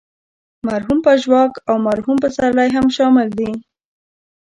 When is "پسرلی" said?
2.23-2.69